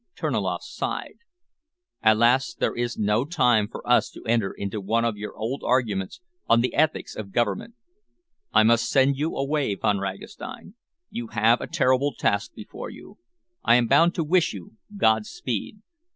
[0.15, 1.19] Terniloff sighed.
[2.01, 2.55] "Alas!
[2.55, 6.61] there is no time for us to enter into one of our old arguments on
[6.61, 7.75] the ethics of government.
[8.51, 10.73] I must send you away, Von Ragastein.
[11.11, 13.19] You have a terrible task before you.
[13.63, 15.81] I am bound to wish you Godspeed.